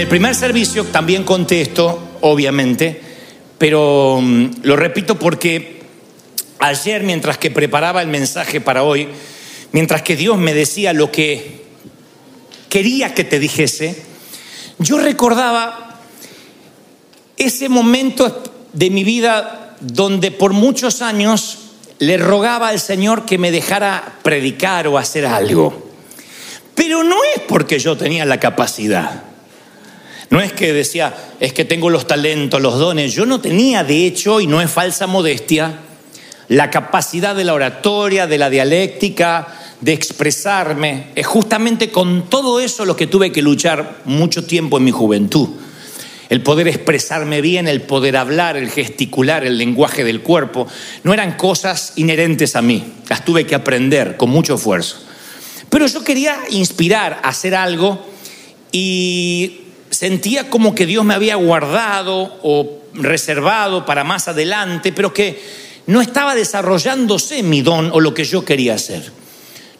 [0.00, 2.98] el primer servicio también conté esto, obviamente,
[3.58, 5.82] pero mm, lo repito porque
[6.58, 9.08] ayer mientras que preparaba el mensaje para hoy,
[9.72, 11.64] mientras que Dios me decía lo que
[12.70, 14.02] quería que te dijese,
[14.78, 16.00] yo recordaba
[17.36, 21.58] ese momento de mi vida donde por muchos años
[21.98, 25.90] le rogaba al Señor que me dejara predicar o hacer algo.
[26.74, 29.29] Pero no es porque yo tenía la capacidad.
[30.30, 33.12] No es que decía, es que tengo los talentos, los dones.
[33.12, 35.80] Yo no tenía, de hecho, y no es falsa modestia,
[36.46, 39.48] la capacidad de la oratoria, de la dialéctica,
[39.80, 41.06] de expresarme.
[41.16, 45.48] Es justamente con todo eso lo que tuve que luchar mucho tiempo en mi juventud.
[46.28, 50.68] El poder expresarme bien, el poder hablar, el gesticular, el lenguaje del cuerpo,
[51.02, 52.84] no eran cosas inherentes a mí.
[53.08, 55.02] Las tuve que aprender con mucho esfuerzo.
[55.70, 58.06] Pero yo quería inspirar hacer algo
[58.70, 65.40] y sentía como que Dios me había guardado o reservado para más adelante, pero que
[65.86, 69.12] no estaba desarrollándose mi don o lo que yo quería hacer.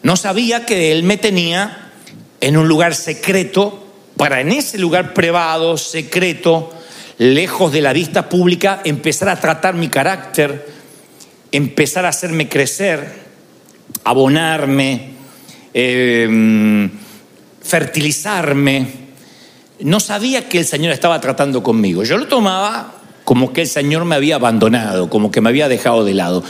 [0.03, 1.93] No sabía que Él me tenía
[2.41, 6.73] en un lugar secreto para en ese lugar privado, secreto,
[7.19, 10.67] lejos de la vista pública, empezar a tratar mi carácter,
[11.53, 13.13] empezar a hacerme crecer,
[14.05, 15.11] abonarme,
[15.75, 16.89] eh,
[17.63, 19.10] fertilizarme.
[19.83, 22.05] No sabía que el Señor estaba tratando conmigo.
[22.05, 26.05] Yo lo tomaba como que el Señor me había abandonado, como que me había dejado
[26.05, 26.43] de lado.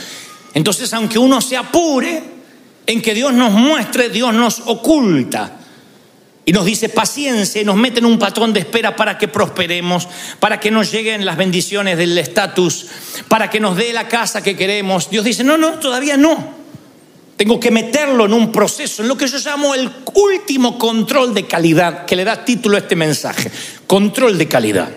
[0.53, 2.23] Entonces, aunque uno se apure
[2.85, 5.57] en que Dios nos muestre, Dios nos oculta.
[6.43, 10.07] Y nos dice paciencia y nos mete en un patrón de espera para que prosperemos,
[10.39, 12.87] para que nos lleguen las bendiciones del estatus,
[13.27, 15.09] para que nos dé la casa que queremos.
[15.09, 16.60] Dios dice, no, no, todavía no.
[17.41, 21.47] Tengo que meterlo en un proceso, en lo que yo llamo el último control de
[21.47, 23.49] calidad, que le da título a este mensaje.
[23.87, 24.91] Control de calidad.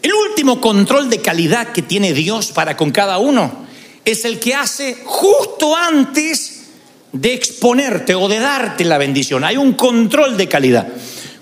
[0.00, 3.66] El último control de calidad que tiene Dios para con cada uno
[4.02, 6.68] es el que hace justo antes
[7.12, 9.44] de exponerte o de darte la bendición.
[9.44, 10.88] Hay un control de calidad.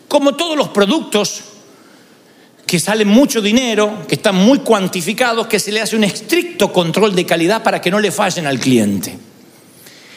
[0.08, 1.40] Como todos los productos
[2.66, 7.14] que salen mucho dinero, que están muy cuantificados, que se le hace un estricto control
[7.14, 9.30] de calidad para que no le fallen al cliente.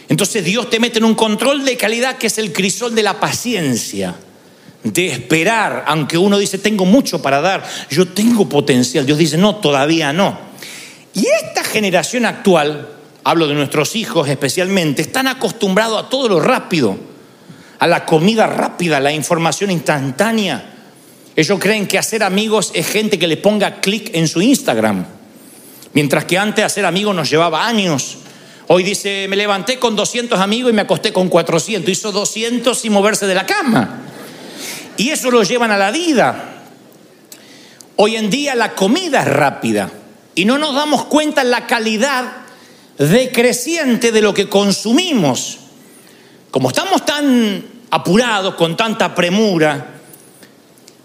[0.07, 3.19] Entonces Dios te mete en un control de calidad que es el crisol de la
[3.19, 4.15] paciencia,
[4.83, 9.05] de esperar, aunque uno dice, tengo mucho para dar, yo tengo potencial.
[9.05, 10.37] Dios dice, no, todavía no.
[11.15, 12.89] Y esta generación actual,
[13.23, 16.97] hablo de nuestros hijos especialmente, están acostumbrados a todo lo rápido,
[17.79, 20.73] a la comida rápida, a la información instantánea.
[21.35, 25.05] Ellos creen que hacer amigos es gente que le ponga clic en su Instagram,
[25.93, 28.19] mientras que antes hacer amigos nos llevaba años.
[28.67, 31.89] Hoy dice, me levanté con 200 amigos y me acosté con 400.
[31.89, 34.01] Hizo 200 sin moverse de la cama.
[34.97, 36.63] Y eso lo llevan a la vida.
[37.97, 39.89] Hoy en día la comida es rápida
[40.33, 42.25] y no nos damos cuenta la calidad
[42.97, 45.59] decreciente de lo que consumimos.
[46.51, 49.91] Como estamos tan apurados, con tanta premura,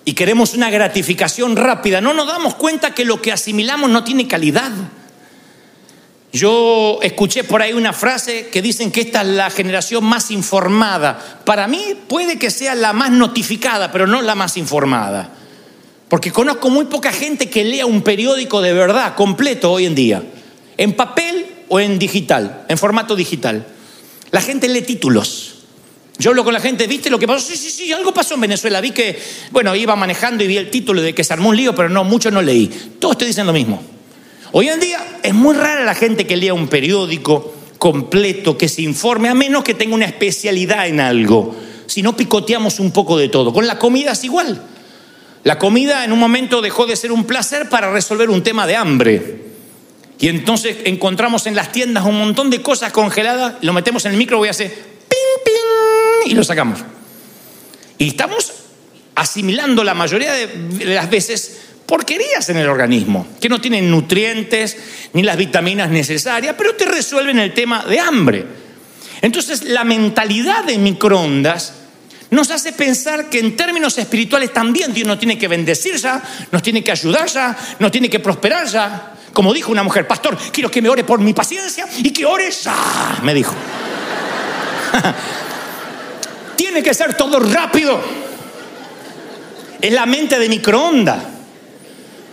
[0.04, 4.26] y queremos una gratificación rápida, no nos damos cuenta que lo que asimilamos no tiene
[4.26, 4.72] calidad.
[6.32, 11.40] Yo escuché por ahí una frase que dicen que esta es la generación más informada.
[11.44, 15.32] Para mí puede que sea la más notificada, pero no la más informada.
[16.08, 20.22] Porque conozco muy poca gente que lea un periódico de verdad, completo hoy en día,
[20.76, 23.66] en papel o en digital, en formato digital.
[24.30, 25.54] La gente lee títulos.
[26.18, 27.46] Yo hablo con la gente, ¿viste lo que pasó?
[27.48, 28.80] Sí, sí, sí, algo pasó en Venezuela.
[28.80, 29.18] Vi que,
[29.50, 32.04] bueno, iba manejando y vi el título de que se armó un lío, pero no,
[32.04, 32.66] mucho no leí.
[33.00, 33.82] Todos te dicen lo mismo.
[34.52, 38.82] Hoy en día es muy rara la gente que lea un periódico completo, que se
[38.82, 41.54] informe, a menos que tenga una especialidad en algo.
[41.86, 43.52] Si no, picoteamos un poco de todo.
[43.52, 44.60] Con la comida es igual.
[45.44, 48.76] La comida en un momento dejó de ser un placer para resolver un tema de
[48.76, 49.40] hambre.
[50.18, 54.18] Y entonces encontramos en las tiendas un montón de cosas congeladas, lo metemos en el
[54.18, 56.80] micro y hace ping, ping, y lo sacamos.
[57.96, 58.52] Y estamos
[59.14, 64.76] asimilando la mayoría de las veces porquerías en el organismo, que no tienen nutrientes
[65.12, 68.46] ni las vitaminas necesarias, pero te resuelven el tema de hambre.
[69.20, 71.72] Entonces, la mentalidad de microondas
[72.30, 76.22] nos hace pensar que en términos espirituales también Dios nos tiene que bendecir ya,
[76.52, 79.14] nos tiene que ayudar ya, nos tiene que prosperar ya.
[79.32, 82.62] Como dijo una mujer, pastor, quiero que me ore por mi paciencia y que ores
[82.62, 83.56] ya, me dijo.
[86.54, 88.00] tiene que ser todo rápido.
[89.80, 91.39] Es la mente de microondas.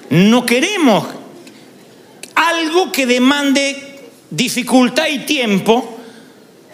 [0.09, 1.05] No queremos
[2.35, 5.97] algo que demande dificultad y tiempo,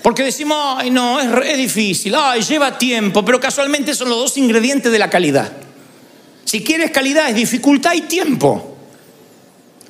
[0.01, 4.37] porque decimos, ay no, es, es, difícil, ay, lleva tiempo, pero casualmente son los dos
[4.37, 5.51] ingredientes de la calidad.
[6.43, 8.77] Si quieres calidad es dificultad y tiempo.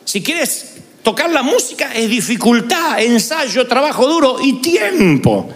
[0.06, 5.50] Si quieres tocar la música es dificultad, ensayo, trabajo duro y tiempo.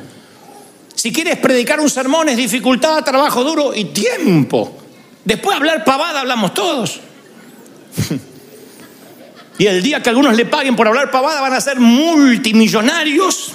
[0.95, 4.75] Si quieres predicar un sermón es dificultad, trabajo duro y tiempo.
[5.23, 7.01] Después hablar pavada hablamos todos.
[9.59, 13.51] Y el día que algunos le paguen por hablar pavada van a ser multimillonarios.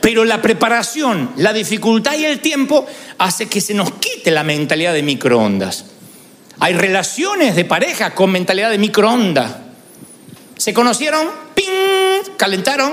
[0.00, 2.86] Pero la preparación, la dificultad y el tiempo
[3.18, 5.86] hace que se nos quite la mentalidad de microondas.
[6.60, 9.56] Hay relaciones de pareja con mentalidad de microondas.
[10.56, 12.34] Se conocieron, ¡ping!
[12.36, 12.92] Calentaron.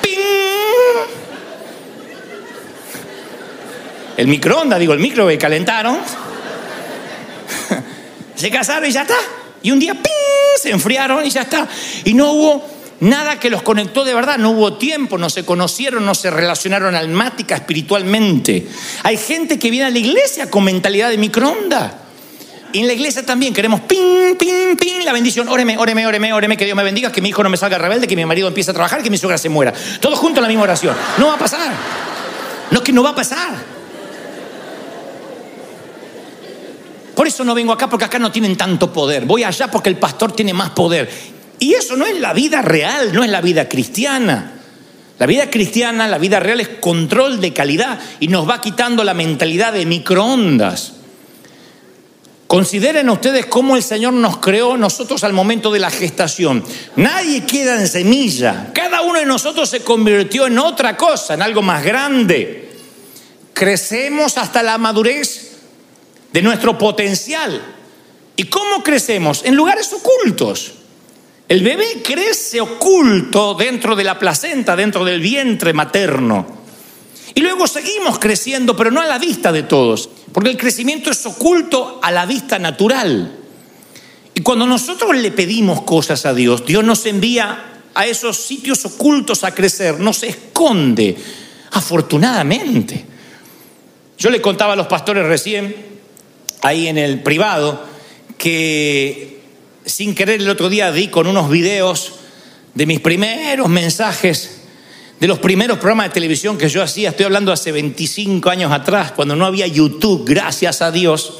[0.00, 0.12] ¡Ping!
[4.16, 5.98] El microondas, digo, el micro, calentaron
[8.36, 9.16] se casaron y ya está.
[9.62, 10.12] Y un día ¡ping!
[10.60, 11.68] se enfriaron y ya está.
[12.04, 16.04] Y no hubo nada que los conectó de verdad, no hubo tiempo, no se conocieron,
[16.04, 18.66] no se relacionaron almática, espiritualmente.
[19.02, 21.92] Hay gente que viene a la iglesia con mentalidad de microondas.
[22.72, 25.48] Y en la iglesia también queremos ping, ping, ping, la bendición.
[25.48, 28.06] Óreme, óreme, óreme, óreme, que Dios me bendiga, que mi hijo no me salga rebelde,
[28.06, 29.72] que mi marido empiece a trabajar, que mi suegra se muera.
[30.00, 30.94] Todos juntos la misma oración.
[31.16, 31.72] No va a pasar.
[32.70, 33.75] No es que no va a pasar.
[37.16, 39.24] Por eso no vengo acá porque acá no tienen tanto poder.
[39.24, 41.10] Voy allá porque el pastor tiene más poder.
[41.58, 44.60] Y eso no es la vida real, no es la vida cristiana.
[45.18, 49.14] La vida cristiana, la vida real es control de calidad y nos va quitando la
[49.14, 50.92] mentalidad de microondas.
[52.46, 56.62] Consideren ustedes cómo el Señor nos creó nosotros al momento de la gestación.
[56.96, 58.72] Nadie queda en semilla.
[58.74, 62.76] Cada uno de nosotros se convirtió en otra cosa, en algo más grande.
[63.54, 65.55] Crecemos hasta la madurez
[66.36, 67.62] de nuestro potencial.
[68.36, 69.40] ¿Y cómo crecemos?
[69.46, 70.74] En lugares ocultos.
[71.48, 76.46] El bebé crece oculto dentro de la placenta, dentro del vientre materno.
[77.34, 81.24] Y luego seguimos creciendo, pero no a la vista de todos, porque el crecimiento es
[81.24, 83.38] oculto a la vista natural.
[84.34, 89.42] Y cuando nosotros le pedimos cosas a Dios, Dios nos envía a esos sitios ocultos
[89.42, 91.16] a crecer, nos esconde,
[91.70, 93.06] afortunadamente.
[94.18, 95.95] Yo le contaba a los pastores recién
[96.66, 97.84] ahí en el privado
[98.38, 99.40] que
[99.84, 102.14] sin querer el otro día di con unos videos
[102.74, 104.58] de mis primeros mensajes,
[105.18, 109.12] de los primeros programas de televisión que yo hacía, estoy hablando hace 25 años atrás,
[109.12, 111.38] cuando no había YouTube, gracias a Dios.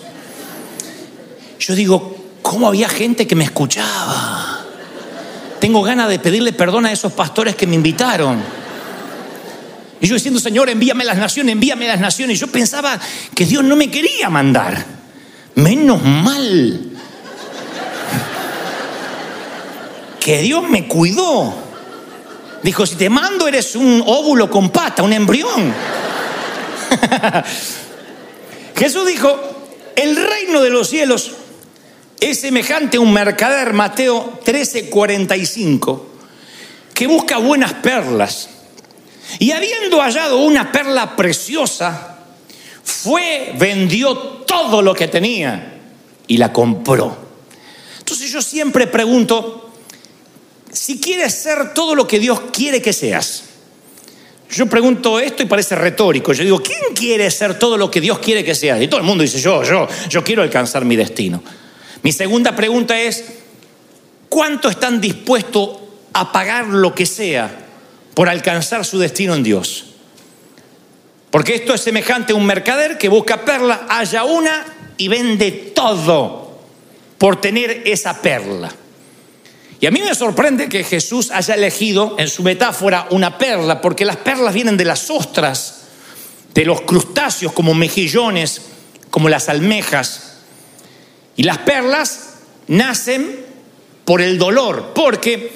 [1.58, 4.64] Yo digo, ¿cómo había gente que me escuchaba?
[5.60, 8.42] Tengo ganas de pedirle perdón a esos pastores que me invitaron.
[10.00, 12.38] Y yo diciendo, Señor, envíame las naciones, envíame las naciones.
[12.38, 13.00] Yo pensaba
[13.34, 14.95] que Dios no me quería mandar.
[15.56, 16.80] Menos mal
[20.20, 21.54] que Dios me cuidó.
[22.62, 25.72] Dijo, si te mando eres un óvulo con pata, un embrión.
[28.76, 29.38] Jesús dijo,
[29.94, 31.32] el reino de los cielos
[32.20, 36.02] es semejante a un mercader, Mateo 13:45,
[36.92, 38.48] que busca buenas perlas.
[39.38, 42.15] Y habiendo hallado una perla preciosa,
[42.86, 44.16] fue, vendió
[44.46, 45.74] todo lo que tenía
[46.28, 47.16] y la compró.
[47.98, 49.72] Entonces yo siempre pregunto,
[50.72, 53.42] si quieres ser todo lo que Dios quiere que seas,
[54.48, 56.32] yo pregunto esto y parece retórico.
[56.32, 58.80] Yo digo, ¿quién quiere ser todo lo que Dios quiere que seas?
[58.80, 61.42] Y todo el mundo dice, yo, yo, yo quiero alcanzar mi destino.
[62.02, 63.24] Mi segunda pregunta es,
[64.28, 65.70] ¿cuánto están dispuestos
[66.12, 67.66] a pagar lo que sea
[68.14, 69.95] por alcanzar su destino en Dios?
[71.36, 74.64] Porque esto es semejante a un mercader que busca perla, haya una
[74.96, 76.62] y vende todo
[77.18, 78.72] por tener esa perla.
[79.78, 84.06] Y a mí me sorprende que Jesús haya elegido en su metáfora una perla, porque
[84.06, 85.82] las perlas vienen de las ostras,
[86.54, 88.62] de los crustáceos como mejillones,
[89.10, 90.38] como las almejas.
[91.36, 92.30] Y las perlas
[92.66, 93.44] nacen
[94.06, 95.52] por el dolor, porque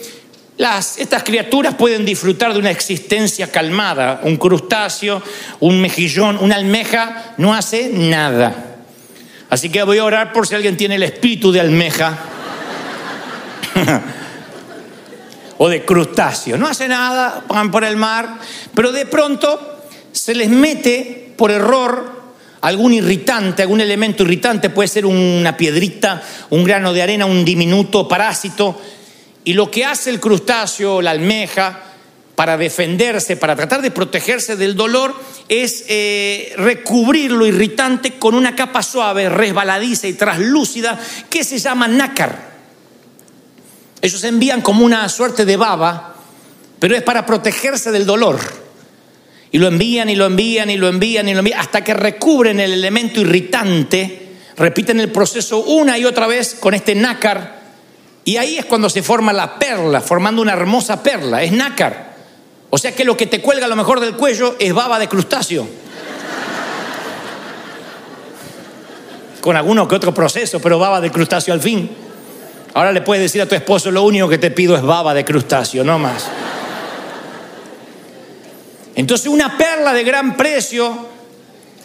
[0.61, 4.21] las, estas criaturas pueden disfrutar de una existencia calmada.
[4.25, 5.23] Un crustáceo,
[5.61, 8.77] un mejillón, una almeja no hace nada.
[9.49, 12.19] Así que voy a orar por si alguien tiene el espíritu de almeja
[15.57, 16.59] o de crustáceo.
[16.59, 18.29] No hace nada, van por el mar,
[18.75, 22.21] pero de pronto se les mete por error
[22.61, 28.07] algún irritante, algún elemento irritante, puede ser una piedrita, un grano de arena, un diminuto
[28.07, 28.79] parásito,
[29.45, 31.85] y lo que hace el crustáceo, la almeja,
[32.41, 35.15] para defenderse, para tratar de protegerse del dolor,
[35.47, 41.87] es eh, recubrir lo irritante con una capa suave, resbaladiza y traslúcida que se llama
[41.87, 42.51] nácar.
[44.01, 46.15] Ellos envían como una suerte de baba,
[46.79, 48.41] pero es para protegerse del dolor.
[49.53, 52.59] Y lo envían y lo envían y lo envían y lo envían hasta que recubren
[52.59, 57.60] el elemento irritante, repiten el proceso una y otra vez con este nácar.
[58.25, 62.15] Y ahí es cuando se forma la perla, formando una hermosa perla, es nácar.
[62.71, 65.09] O sea que lo que te cuelga a lo mejor del cuello es baba de
[65.09, 65.67] crustáceo.
[69.41, 71.91] Con alguno que otro proceso, pero baba de crustáceo al fin.
[72.75, 75.25] Ahora le puedes decir a tu esposo, lo único que te pido es baba de
[75.25, 76.27] crustáceo, no más.
[78.95, 81.09] Entonces una perla de gran precio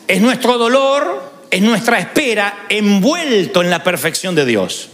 [0.07, 4.89] es nuestro dolor, es nuestra espera envuelto en la perfección de Dios.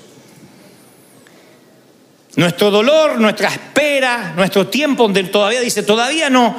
[2.36, 6.56] Nuestro dolor, nuestra espera, nuestro tiempo donde todavía dice, todavía no,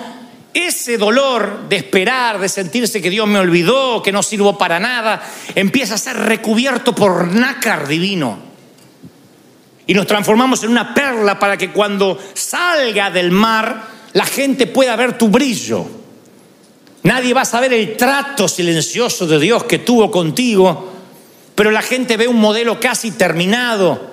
[0.53, 5.23] ese dolor de esperar, de sentirse que Dios me olvidó, que no sirvo para nada,
[5.55, 8.39] empieza a ser recubierto por nácar divino.
[9.87, 14.95] Y nos transformamos en una perla para que cuando salga del mar la gente pueda
[14.95, 15.87] ver tu brillo.
[17.05, 20.93] Nadie va a saber el trato silencioso de Dios que tuvo contigo,
[21.55, 24.12] pero la gente ve un modelo casi terminado,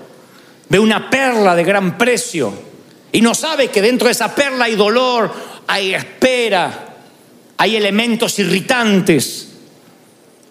[0.69, 2.53] ve una perla de gran precio
[3.11, 5.33] y no sabe que dentro de esa perla hay dolor,
[5.67, 6.95] hay espera,
[7.57, 9.47] hay elementos irritantes.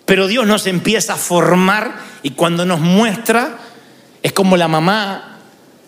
[0.04, 3.58] Pero Dios nos empieza a formar y cuando nos muestra
[4.22, 5.38] es como la mamá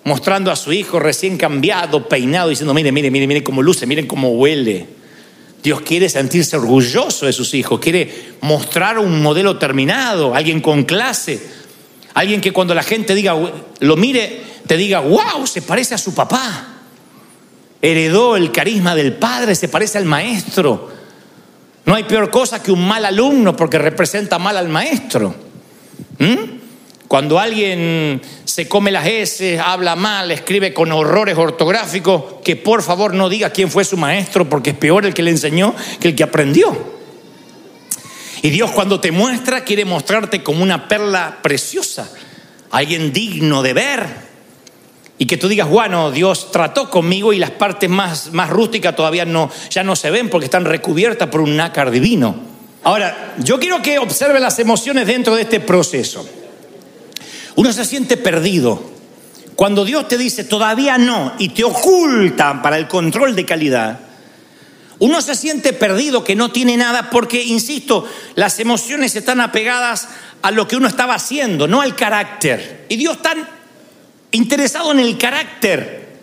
[0.04, 4.06] mostrando a su hijo recién cambiado, peinado, diciendo, mire, mire, mire, mire cómo luce, miren
[4.06, 4.86] cómo huele.
[5.62, 11.40] Dios quiere sentirse orgulloso de sus hijos, quiere mostrar un modelo terminado, alguien con clase,
[12.14, 13.34] alguien que cuando la gente diga,
[13.80, 16.66] lo mire, te diga, wow, se parece a su papá.
[17.82, 20.90] Heredó el carisma del padre, se parece al maestro.
[21.86, 25.34] No hay peor cosa que un mal alumno porque representa mal al maestro.
[26.18, 26.60] ¿Mm?
[27.08, 33.14] Cuando alguien se come las heces, habla mal, escribe con horrores ortográficos, que por favor
[33.14, 36.14] no diga quién fue su maestro, porque es peor el que le enseñó que el
[36.14, 36.99] que aprendió.
[38.42, 42.10] Y Dios cuando te muestra, quiere mostrarte como una perla preciosa,
[42.70, 44.30] alguien digno de ver.
[45.18, 49.26] Y que tú digas, bueno, Dios trató conmigo y las partes más, más rústicas todavía
[49.26, 52.34] no, ya no se ven porque están recubiertas por un nácar divino.
[52.82, 56.26] Ahora, yo quiero que observe las emociones dentro de este proceso.
[57.56, 58.82] Uno se siente perdido.
[59.54, 64.00] Cuando Dios te dice todavía no y te ocultan para el control de calidad,
[65.00, 70.08] uno se siente perdido que no tiene nada porque, insisto, las emociones están apegadas
[70.42, 72.84] a lo que uno estaba haciendo, no al carácter.
[72.90, 73.34] Y Dios está
[74.30, 76.18] interesado en el carácter.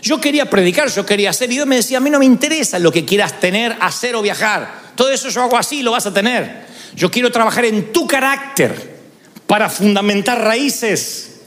[0.00, 2.78] Yo quería predicar, yo quería hacer, y Dios me decía, a mí no me interesa
[2.78, 4.94] lo que quieras tener, hacer o viajar.
[4.94, 6.64] Todo eso yo hago así, lo vas a tener.
[6.96, 8.96] Yo quiero trabajar en tu carácter
[9.46, 11.40] para fundamentar raíces.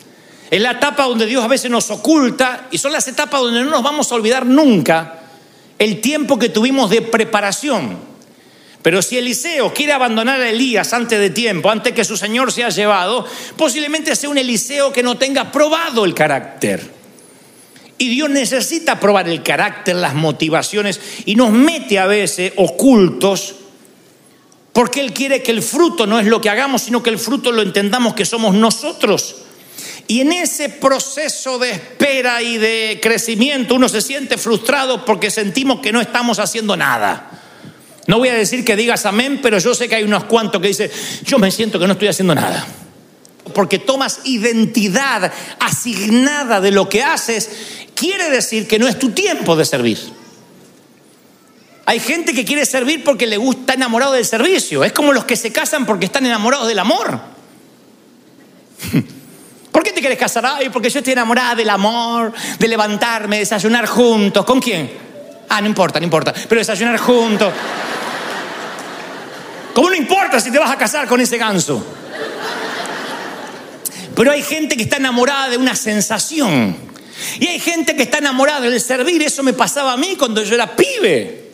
[0.51, 3.71] Es la etapa donde Dios a veces nos oculta y son las etapas donde no
[3.71, 5.20] nos vamos a olvidar nunca
[5.81, 7.97] el tiempo que tuvimos de preparación.
[8.83, 12.63] Pero si Eliseo quiere abandonar a Elías antes de tiempo, antes que su Señor se
[12.63, 13.25] ha llevado,
[13.57, 16.87] posiblemente sea un Eliseo que no tenga probado el carácter.
[17.97, 23.55] Y Dios necesita probar el carácter, las motivaciones, y nos mete a veces ocultos
[24.73, 27.51] porque Él quiere que el fruto no es lo que hagamos, sino que el fruto
[27.51, 29.37] lo entendamos que somos nosotros.
[30.11, 35.79] Y en ese proceso de espera y de crecimiento uno se siente frustrado porque sentimos
[35.79, 37.31] que no estamos haciendo nada.
[38.07, 40.67] No voy a decir que digas amén, pero yo sé que hay unos cuantos que
[40.67, 40.91] dicen,
[41.23, 42.67] yo me siento que no estoy haciendo nada.
[43.53, 47.49] Porque tomas identidad asignada de lo que haces,
[47.95, 49.97] quiere decir que no es tu tiempo de servir.
[51.85, 54.83] Hay gente que quiere servir porque le gusta enamorado del servicio.
[54.83, 57.30] Es como los que se casan porque están enamorados del amor.
[59.91, 60.45] ¿Por qué te quieres casar?
[60.45, 64.45] Ay, porque yo estoy enamorada del amor, de levantarme, desayunar juntos.
[64.45, 64.89] ¿Con quién?
[65.49, 66.33] Ah, no importa, no importa.
[66.47, 67.51] Pero desayunar juntos.
[69.73, 71.85] ¿Cómo no importa si te vas a casar con ese ganso?
[74.15, 76.77] Pero hay gente que está enamorada de una sensación.
[77.41, 79.21] Y hay gente que está enamorada del servir.
[79.23, 81.51] Eso me pasaba a mí cuando yo era pibe.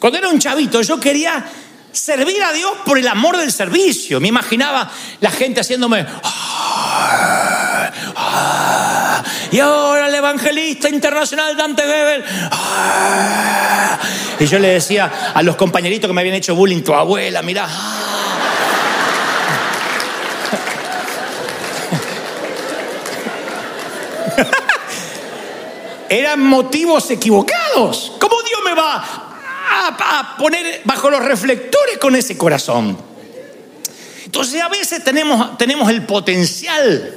[0.00, 1.46] Cuando era un chavito, yo quería
[1.92, 4.18] servir a Dios por el amor del servicio.
[4.18, 4.90] Me imaginaba
[5.20, 6.04] la gente haciéndome.
[9.50, 12.24] Y ahora el evangelista internacional Dante Gebel.
[12.50, 13.98] ah".
[14.38, 17.66] y yo le decía a los compañeritos que me habían hecho bullying, tu abuela, mirá.
[17.68, 18.04] ah".
[26.08, 28.12] Eran motivos equivocados.
[28.18, 29.04] ¿Cómo Dios me va
[29.80, 33.07] a poner bajo los reflectores con ese corazón?
[34.28, 37.14] Entonces a veces tenemos, tenemos el potencial,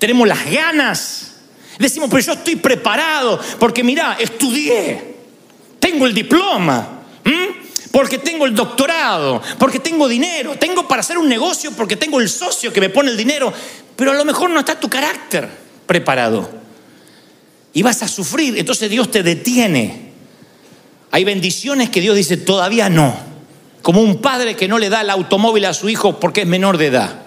[0.00, 1.30] tenemos las ganas.
[1.78, 5.14] Decimos, pero yo estoy preparado porque mira, estudié,
[5.78, 7.02] tengo el diploma,
[7.92, 12.28] porque tengo el doctorado, porque tengo dinero, tengo para hacer un negocio porque tengo el
[12.28, 13.52] socio que me pone el dinero,
[13.94, 15.48] pero a lo mejor no está tu carácter
[15.86, 16.50] preparado.
[17.72, 20.14] Y vas a sufrir, entonces Dios te detiene.
[21.12, 23.27] Hay bendiciones que Dios dice, todavía no.
[23.88, 26.76] Como un padre que no le da el automóvil a su hijo porque es menor
[26.76, 27.22] de edad.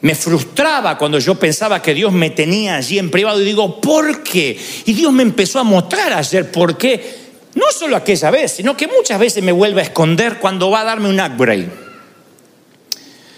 [0.00, 4.24] Me frustraba cuando yo pensaba que Dios me tenía allí en privado y digo, ¿por
[4.24, 4.58] qué?
[4.86, 7.16] Y Dios me empezó a mostrar ayer por qué.
[7.54, 10.84] No solo aquella vez, sino que muchas veces me vuelve a esconder cuando va a
[10.84, 11.70] darme un upgrade.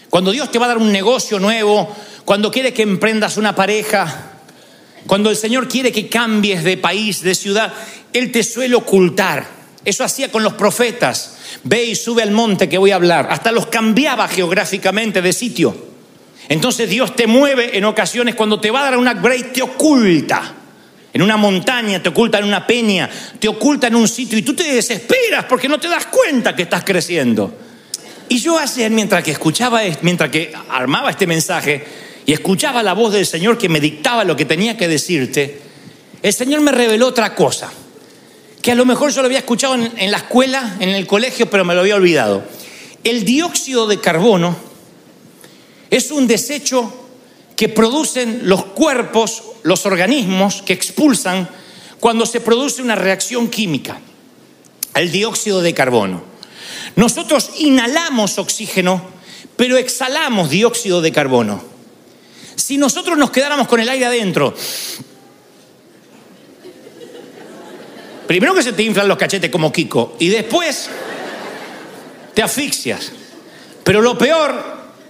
[0.09, 1.95] Cuando Dios te va a dar un negocio nuevo,
[2.25, 4.33] cuando quiere que emprendas una pareja,
[5.07, 7.75] cuando el Señor quiere que cambies de país, de ciudad,
[8.15, 9.58] Él te suele ocultar.
[9.85, 11.37] Eso hacía con los profetas.
[11.65, 13.29] Ve y sube al monte que voy a hablar.
[13.31, 15.89] Hasta los cambiaba geográficamente de sitio.
[16.49, 20.55] Entonces Dios te mueve en ocasiones cuando te va a dar un upgrade, te oculta.
[21.13, 24.55] En una montaña, te oculta en una peña, te oculta en un sitio y tú
[24.55, 27.53] te desesperas porque no te das cuenta que estás creciendo.
[28.29, 31.85] Y yo ayer, mientras que escuchaba, mientras que armaba este mensaje
[32.27, 35.61] y escuchaba la voz del Señor que me dictaba lo que tenía que decirte,
[36.23, 37.71] el Señor me reveló otra cosa,
[38.63, 41.49] que a lo mejor yo lo había escuchado en, en la escuela, en el colegio,
[41.49, 42.43] pero me lo había olvidado.
[43.05, 44.57] El dióxido de carbono
[45.91, 46.93] es un desecho
[47.57, 51.49] que producen los cuerpos, los organismos que expulsan
[51.99, 54.01] cuando se produce una reacción química,
[54.95, 56.23] el dióxido de carbono.
[56.97, 59.03] Nosotros inhalamos oxígeno,
[59.57, 61.63] pero exhalamos dióxido de carbono.
[62.55, 64.55] Si nosotros nos quedáramos con el aire adentro,
[68.29, 70.89] primero que se te inflan los cachetes como Kiko y después
[72.35, 73.11] te asfixias.
[73.83, 74.55] Pero lo peor,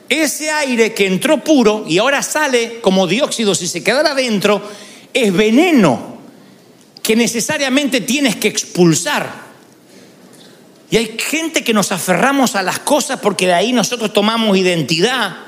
[0.09, 4.63] ese aire que entró puro y ahora sale como dióxido, si se quedara adentro,
[5.13, 6.19] es veneno
[7.03, 9.49] que necesariamente tienes que expulsar.
[10.91, 15.39] Y hay gente que nos aferramos a las cosas porque de ahí nosotros tomamos identidad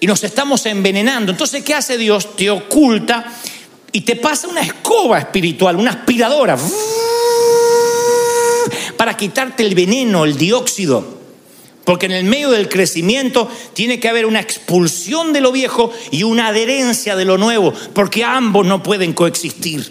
[0.00, 1.30] y nos estamos envenenando.
[1.30, 2.36] Entonces, ¿qué hace Dios?
[2.36, 3.32] Te oculta
[3.92, 6.58] y te pasa una escoba espiritual, una aspiradora,
[8.96, 11.18] para quitarte el veneno, el dióxido.
[11.84, 16.22] Porque en el medio del crecimiento tiene que haber una expulsión de lo viejo y
[16.22, 19.90] una adherencia de lo nuevo, porque ambos no pueden coexistir.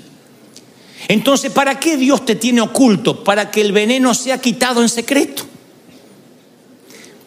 [1.08, 3.24] Entonces, ¿para qué Dios te tiene oculto?
[3.24, 5.44] Para que el veneno sea quitado en secreto.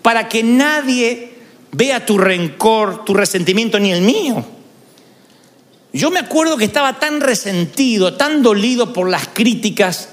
[0.03, 1.33] Para que nadie
[1.73, 4.45] vea tu rencor, tu resentimiento, ni el mío.
[5.93, 10.11] Yo me acuerdo que estaba tan resentido, tan dolido por las críticas,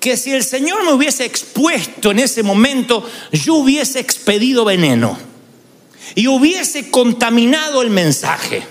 [0.00, 5.18] que si el Señor me hubiese expuesto en ese momento, yo hubiese expedido veneno
[6.14, 8.62] y hubiese contaminado el mensaje.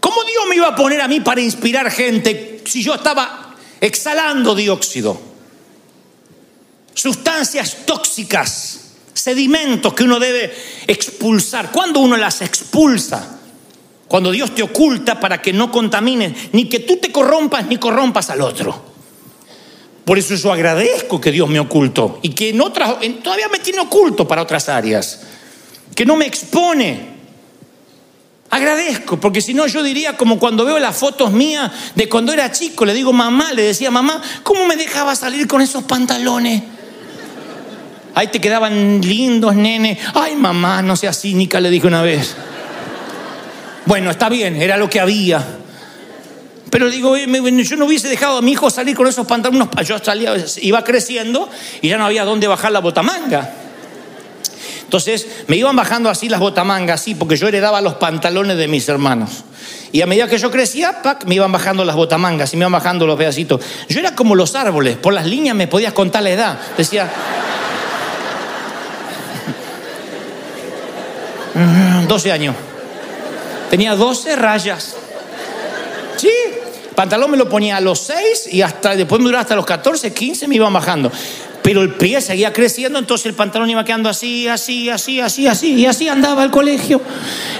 [0.00, 4.54] ¿Cómo Dios me iba a poner a mí para inspirar gente si yo estaba exhalando
[4.54, 5.20] dióxido?
[6.94, 8.80] Sustancias tóxicas,
[9.14, 10.54] sedimentos que uno debe
[10.86, 11.70] expulsar.
[11.70, 13.38] ¿Cuándo uno las expulsa?
[14.12, 18.28] Cuando Dios te oculta para que no contamines, ni que tú te corrompas ni corrompas
[18.28, 18.78] al otro.
[20.04, 23.80] Por eso yo agradezco que Dios me ocultó y que en otras, todavía me tiene
[23.80, 25.20] oculto para otras áreas,
[25.94, 27.08] que no me expone.
[28.50, 32.52] Agradezco, porque si no yo diría como cuando veo las fotos mías de cuando era
[32.52, 36.62] chico, le digo mamá, le decía mamá, ¿cómo me dejaba salir con esos pantalones?
[38.14, 39.98] Ahí te quedaban lindos, nene.
[40.12, 42.36] Ay, mamá, no seas cínica, le dije una vez.
[43.86, 45.44] Bueno, está bien, era lo que había.
[46.72, 49.68] Pero digo, yo no hubiese dejado a mi hijo salir con esos pantalones.
[49.84, 51.50] Yo salía, iba creciendo
[51.82, 53.50] y ya no había dónde bajar la botamanga.
[54.82, 58.88] Entonces me iban bajando así las botamangas, así, porque yo heredaba los pantalones de mis
[58.88, 59.44] hermanos.
[59.92, 62.72] Y a medida que yo crecía, pac, me iban bajando las botamangas y me iban
[62.72, 63.60] bajando los pedacitos.
[63.90, 66.58] Yo era como los árboles, por las líneas me podías contar la edad.
[66.78, 67.10] Decía,
[72.08, 72.54] 12 años.
[73.72, 74.94] Tenía 12 rayas.
[76.18, 76.28] Sí,
[76.94, 80.12] pantalón me lo ponía a los 6 y hasta después me duraba hasta los 14,
[80.12, 81.10] 15 me iban bajando.
[81.62, 85.72] Pero el pie seguía creciendo, entonces el pantalón iba quedando así, así, así, así, así,
[85.72, 87.00] y así andaba al colegio.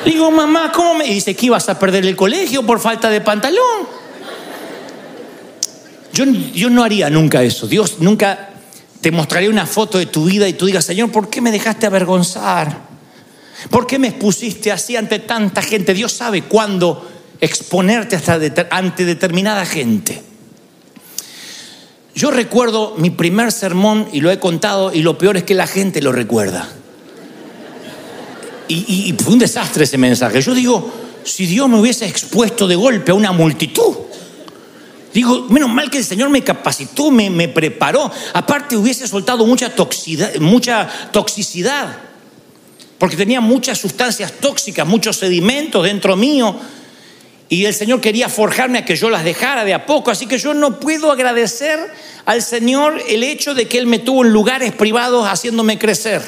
[0.04, 1.06] Le digo, mamá, ¿cómo me.?
[1.06, 3.88] Y dice que ibas a perder el colegio por falta de pantalón.
[6.12, 7.66] Yo, yo no haría nunca eso.
[7.66, 8.50] Dios nunca
[9.00, 11.86] te mostraría una foto de tu vida y tú digas, Señor, ¿por qué me dejaste
[11.86, 12.91] avergonzar?
[13.70, 15.94] ¿Por qué me expusiste así ante tanta gente?
[15.94, 17.08] Dios sabe cuándo
[17.40, 18.38] exponerte hasta
[18.70, 20.22] ante determinada gente.
[22.14, 25.66] Yo recuerdo mi primer sermón y lo he contado y lo peor es que la
[25.66, 26.68] gente lo recuerda.
[28.68, 30.40] Y, fue un desastre ese mensaje.
[30.40, 30.90] Yo digo,
[31.24, 33.96] si Dios me hubiese expuesto de golpe a una multitud,
[35.12, 38.10] Digo, menos mal que el Señor me capacitó, me, preparó.
[38.32, 39.70] Aparte hubiese soltado mucha,
[40.40, 41.98] mucha toxicidad,
[43.02, 46.54] porque tenía muchas sustancias tóxicas, muchos sedimentos dentro mío.
[47.48, 50.12] Y el Señor quería forjarme a que yo las dejara de a poco.
[50.12, 51.80] Así que yo no puedo agradecer
[52.26, 56.22] al Señor el hecho de que Él me tuvo en lugares privados haciéndome crecer.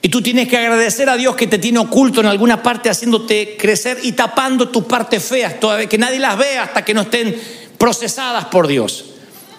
[0.00, 3.58] Y tú tienes que agradecer a Dios que te tiene oculto en alguna parte haciéndote
[3.58, 7.38] crecer y tapando tus partes feas, todavía que nadie las vea hasta que no estén
[7.76, 9.04] procesadas por Dios.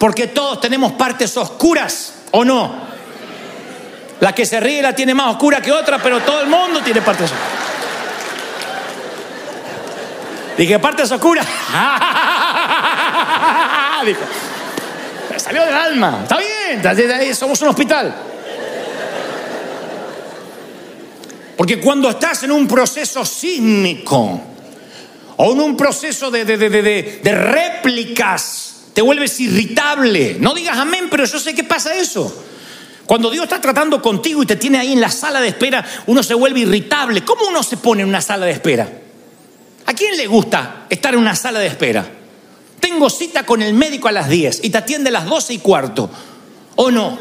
[0.00, 2.93] Porque todos tenemos partes oscuras, ¿o no?
[4.24, 7.02] La que se ríe la tiene más oscura que otra, pero todo el mundo tiene
[7.02, 7.52] partes oscuras.
[10.56, 11.46] Dije, partes oscuras.
[14.06, 14.20] Dijo,
[15.36, 16.20] salió del alma.
[16.22, 18.14] Está bien, somos un hospital.
[21.58, 24.40] Porque cuando estás en un proceso sísmico
[25.36, 30.38] o en un proceso de, de, de, de, réplicas, te vuelves irritable.
[30.40, 32.53] No digas amén, pero yo sé que pasa eso.
[33.06, 36.22] Cuando Dios está tratando contigo y te tiene ahí en la sala de espera, uno
[36.22, 37.22] se vuelve irritable.
[37.22, 38.88] ¿Cómo uno se pone en una sala de espera?
[39.86, 42.06] ¿A quién le gusta estar en una sala de espera?
[42.80, 45.58] Tengo cita con el médico a las 10 y te atiende a las 12 y
[45.58, 46.10] cuarto.
[46.76, 47.18] ¿O no?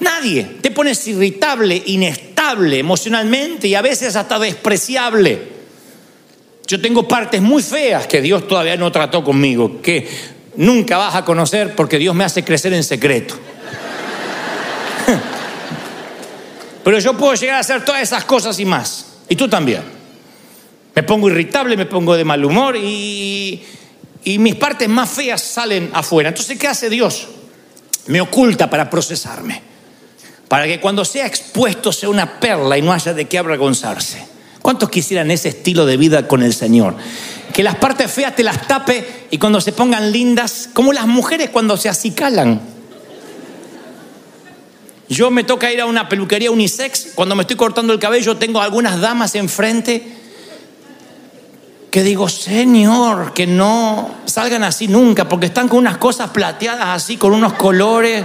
[0.00, 0.44] Nadie.
[0.60, 5.56] Te pones irritable, inestable emocionalmente y a veces hasta despreciable.
[6.66, 10.08] Yo tengo partes muy feas que Dios todavía no trató conmigo, que
[10.56, 13.36] nunca vas a conocer porque Dios me hace crecer en secreto.
[16.86, 19.06] Pero yo puedo llegar a hacer todas esas cosas y más.
[19.28, 19.82] Y tú también.
[20.94, 23.60] Me pongo irritable, me pongo de mal humor y,
[24.22, 26.28] y mis partes más feas salen afuera.
[26.28, 27.26] Entonces, ¿qué hace Dios?
[28.06, 29.66] Me oculta para procesarme
[30.48, 34.24] para que cuando sea expuesto sea una perla y no haya de qué avergonzarse.
[34.62, 36.96] ¿Cuántos quisieran ese estilo de vida con el Señor?
[37.52, 41.50] Que las partes feas te las tape y cuando se pongan lindas, como las mujeres
[41.50, 42.75] cuando se acicalan.
[45.08, 48.60] Yo me toca ir a una peluquería unisex, cuando me estoy cortando el cabello tengo
[48.60, 50.16] algunas damas enfrente
[51.90, 57.16] que digo, Señor, que no salgan así nunca, porque están con unas cosas plateadas así,
[57.16, 58.22] con unos colores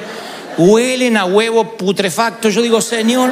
[0.57, 2.49] huelen a huevo putrefacto.
[2.49, 3.31] Yo digo, Señor,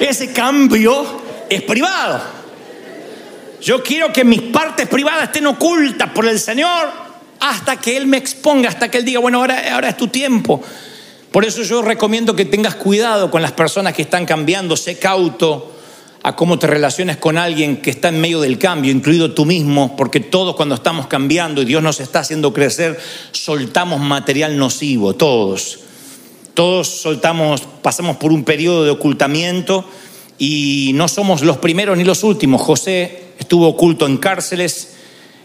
[0.00, 1.04] ese cambio
[1.50, 2.22] es privado.
[3.60, 7.01] Yo quiero que mis partes privadas estén ocultas por el Señor
[7.42, 10.62] hasta que Él me exponga, hasta que Él diga, bueno, ahora, ahora es tu tiempo.
[11.32, 15.72] Por eso yo recomiendo que tengas cuidado con las personas que están cambiando, sé cauto
[16.22, 19.96] a cómo te relaciones con alguien que está en medio del cambio, incluido tú mismo,
[19.96, 22.96] porque todos cuando estamos cambiando y Dios nos está haciendo crecer,
[23.32, 25.80] soltamos material nocivo, todos.
[26.54, 29.84] Todos soltamos, pasamos por un periodo de ocultamiento
[30.38, 32.62] y no somos los primeros ni los últimos.
[32.62, 34.91] José estuvo oculto en cárceles,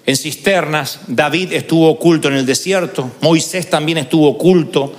[0.08, 4.96] en cisternas, David estuvo oculto en el desierto, Moisés también estuvo oculto,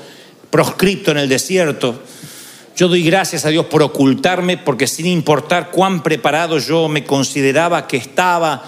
[0.51, 2.03] proscripto en el desierto.
[2.77, 7.87] Yo doy gracias a Dios por ocultarme, porque sin importar cuán preparado yo me consideraba
[7.87, 8.63] que estaba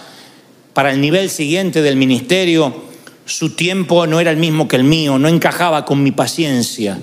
[0.73, 2.85] para el nivel siguiente del ministerio,
[3.27, 7.03] su tiempo no era el mismo que el mío, no encajaba con mi paciencia.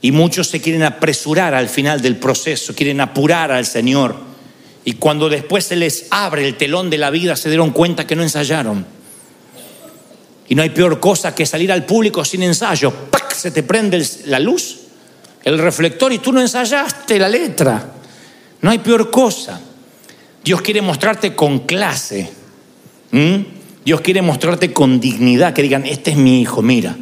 [0.00, 4.33] Y muchos se quieren apresurar al final del proceso, quieren apurar al Señor.
[4.84, 8.16] Y cuando después se les abre el telón de la vida, se dieron cuenta que
[8.16, 8.86] no ensayaron.
[10.48, 12.90] Y no hay peor cosa que salir al público sin ensayo.
[12.90, 13.32] ¡Pac!
[13.32, 14.84] Se te prende la luz
[15.44, 17.92] el reflector y tú no ensayaste la letra.
[18.62, 19.60] No hay peor cosa.
[20.42, 22.30] Dios quiere mostrarte con clase.
[23.84, 26.96] Dios quiere mostrarte con dignidad, que digan, este es mi hijo, mira.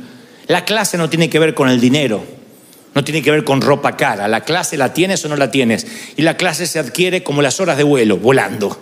[0.49, 2.25] La clase no tiene que ver con el dinero,
[2.95, 4.29] no tiene que ver con ropa cara.
[4.29, 5.87] La clase la tienes o no la tienes.
[6.17, 8.79] Y la clase se adquiere como las horas de vuelo, volando.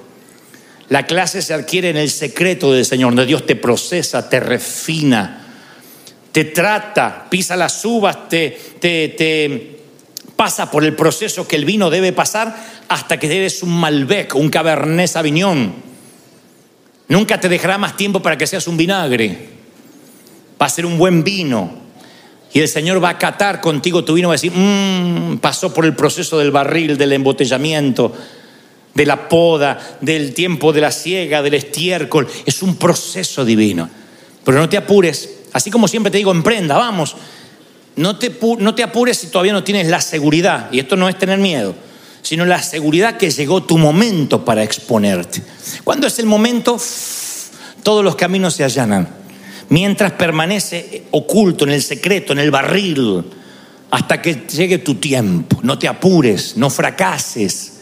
[0.88, 5.46] La clase se adquiere en el secreto del Señor, donde Dios te procesa, te refina,
[6.32, 9.80] te trata, pisa las uvas, te, te, te
[10.34, 12.56] pasa por el proceso que el vino debe pasar
[12.88, 15.74] hasta que eres un Malbec, un Cabernet Sauvignon.
[17.06, 19.48] Nunca te dejará más tiempo para que seas un vinagre.
[20.60, 21.79] Va a ser un buen vino.
[22.52, 25.84] Y el Señor va a catar contigo tu vino, va a decir, mmm, pasó por
[25.84, 28.12] el proceso del barril, del embotellamiento,
[28.92, 32.26] de la poda, del tiempo de la siega, del estiércol.
[32.44, 33.88] Es un proceso divino.
[34.44, 35.28] Pero no te apures.
[35.52, 37.14] Así como siempre te digo, emprenda, vamos.
[37.94, 40.70] No te, no te apures si todavía no tienes la seguridad.
[40.72, 41.76] Y esto no es tener miedo,
[42.22, 45.40] sino la seguridad que llegó tu momento para exponerte.
[45.84, 46.80] ¿Cuándo es el momento?
[47.84, 49.19] Todos los caminos se allanan
[49.70, 53.24] mientras permanece oculto en el secreto, en el barril,
[53.90, 55.60] hasta que llegue tu tiempo.
[55.62, 57.80] No te apures, no fracases.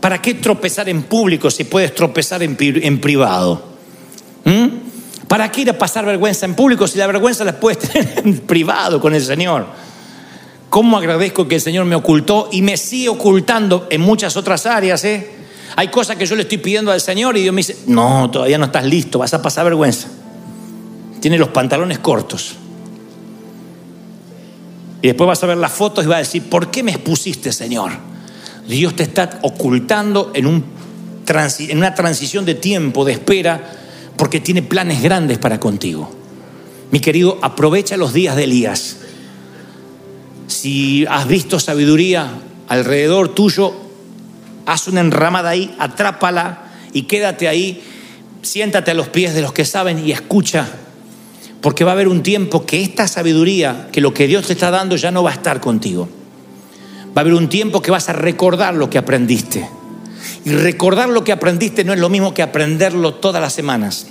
[0.00, 2.56] ¿Para qué tropezar en público si puedes tropezar en,
[3.00, 3.62] privado?
[4.44, 5.28] ¿Mm?
[5.28, 8.38] ¿Para qué ir a pasar vergüenza en público si la vergüenza la puedes tener en
[8.38, 9.66] privado con el Señor?
[10.70, 15.04] ¿Cómo agradezco que el Señor me ocultó y me sigue ocultando en muchas otras áreas?
[15.04, 15.28] ¿eh?
[15.74, 18.58] Hay cosas que yo le estoy pidiendo al Señor y Dios me dice, no, todavía
[18.58, 20.08] no estás listo, vas a pasar vergüenza
[21.20, 22.56] tiene los pantalones cortos.
[25.02, 27.52] Y después vas a ver las fotos y vas a decir, ¿por qué me expusiste,
[27.52, 27.92] Señor?
[28.66, 33.72] Dios te está ocultando en, en una transición de tiempo, de espera,
[34.16, 36.10] porque tiene planes grandes para contigo.
[36.90, 38.96] Mi querido, aprovecha los días de Elías.
[40.48, 42.28] Si has visto sabiduría
[42.68, 43.72] alrededor tuyo,
[44.66, 47.82] haz una enramada ahí, atrápala y quédate ahí,
[48.42, 50.68] siéntate a los pies de los que saben y escucha
[51.60, 54.70] porque va a haber un tiempo que esta sabiduría, que lo que Dios te está
[54.70, 56.08] dando ya no va a estar contigo.
[57.08, 59.68] Va a haber un tiempo que vas a recordar lo que aprendiste.
[60.44, 64.06] Y recordar lo que aprendiste no es lo mismo que aprenderlo todas las semanas.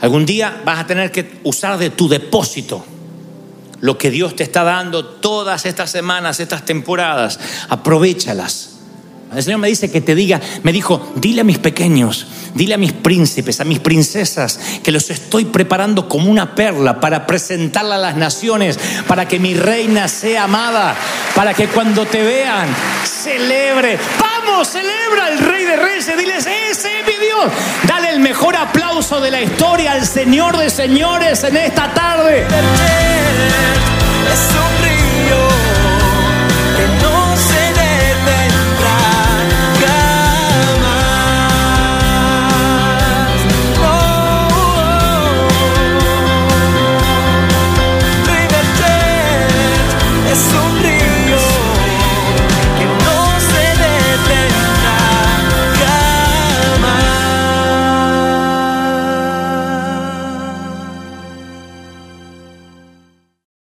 [0.00, 2.84] Algún día vas a tener que usar de tu depósito
[3.80, 7.40] lo que Dios te está dando todas estas semanas, estas temporadas.
[7.68, 8.71] Aprovechalas.
[9.34, 12.78] El Señor me dice que te diga, me dijo, dile a mis pequeños, dile a
[12.78, 17.98] mis príncipes, a mis princesas, que los estoy preparando como una perla para presentarla a
[17.98, 20.94] las naciones, para que mi reina sea amada,
[21.34, 22.68] para que cuando te vean,
[23.04, 23.98] celebre.
[24.20, 27.50] Vamos, celebra al Rey de Reyes, diles, ese es mi Dios.
[27.86, 32.46] Dale el mejor aplauso de la historia al Señor de señores en esta tarde.